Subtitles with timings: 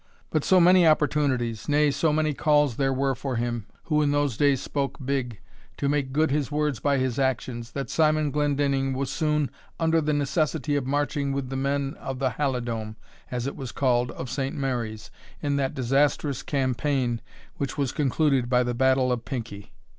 [0.31, 4.35] But so many opportunities, nay so many calls there were for him, who in those
[4.35, 5.39] days spoke big,
[5.77, 10.11] to make good his words by his actions, that Simon Glendinning was soon under the
[10.11, 12.95] necessity of marching with the men of the Halidome,
[13.29, 14.55] as it was called, of St.
[14.55, 17.21] Mary's, in that disastrous campaign
[17.57, 19.71] which was concluded by the battle of Pinkie.